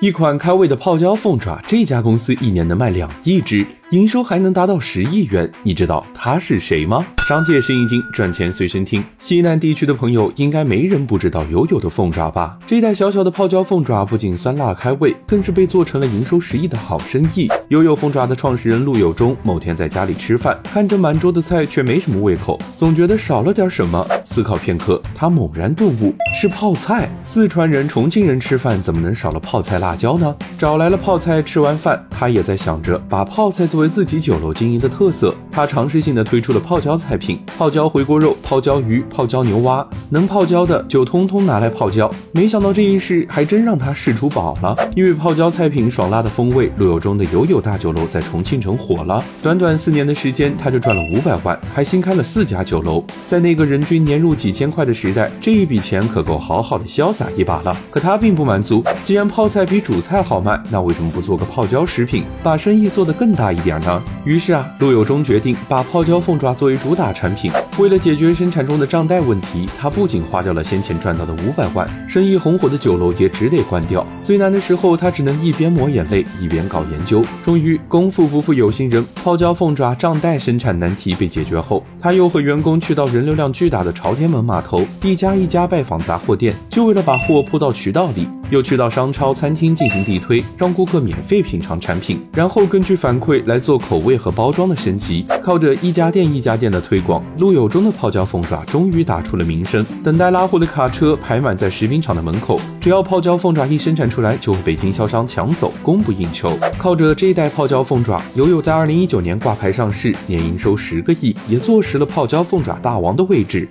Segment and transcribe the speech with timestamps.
[0.00, 5.50] 一款开胃的泡椒凤爪，这家公司一年能卖两亿只，营收还能达到十亿元。
[5.64, 7.04] 你知道他是谁吗？
[7.26, 9.02] 商界生意经，赚钱随身听。
[9.18, 12.56] 西南地区的朋友应该没人不知道悠悠的凤爪吧？
[12.68, 17.48] 这一袋小小的泡椒凤爪不仅酸辣开胃，更是被做成了营收十亿的好生意。
[17.68, 24.06] 悠悠凤爪的创始人陆有忠某天在家里吃饭，看着满桌的菜，却没什么胃口，总觉得少了点什么。
[24.24, 27.10] 思考片刻，他猛然顿悟，是泡菜。
[27.24, 29.96] 四川人、重庆人吃饭怎么能少了泡菜辣？
[29.96, 30.32] 椒呢？
[30.56, 35.34] 找来了泡菜，吃完饭，他也在想着把泡菜做为自己酒楼经营的特色。
[35.50, 42.10] 他尝试性的推出了泡椒菜品：泡椒回锅肉、泡椒鱼、泡椒牛蛙，能泡椒的就通通拿来泡椒。
[42.32, 49.22] 没想到这一试还真让他试出宝了，因为泡椒菜品爽辣的风味，陆游中的友友大酒楼在重庆城火了。
[49.42, 53.04] 短短四年的时间，他就赚了五百万，还新开了四家酒楼。
[53.26, 57.76] 在那个人均年入几千块的时代，这一笔钱可够好好的潇洒一把了。
[57.90, 64.02] 可他并不满足，既然泡菜比主菜好卖，那为什么不做个泡椒食品，把生意做得更大一点呢？
[64.24, 67.52] 于是啊，陆有忠决定把泡椒凤爪作为主打产品。
[67.78, 74.06] 为了解决生产中的账贷问题，他不仅花掉了先前赚到的五百万，生意红火的酒楼也只得关掉。
[74.22, 77.24] 最难的时候，他只能一边抹眼泪，一边搞研究。
[77.44, 88.28] 终于，功夫不负有心人，泡椒凤爪账贷生产难题被解决后，他又和员工去到人流量巨大的朝天门码头，一家一家拜访杂货店，就为了把货铺到渠道里。
[88.50, 95.24] 又去到商超、餐厅进行地推，让顾客免费品尝产品，然后根据反馈来做口味和包装的升级。
[95.42, 99.84] 靠着一家店一家店的推广，陆有忠的泡椒凤爪终于打出了名声。
[100.02, 106.56] 等待拉货的卡车排满在食品厂的门口，只要泡椒凤爪一生产出来，就会被经销商抢走，供不应求。
[106.76, 113.68] 靠着这一袋泡椒凤爪，友友在二零一九年挂牌上市，年营收十个亿，也坐实了泡椒凤爪大王的位置。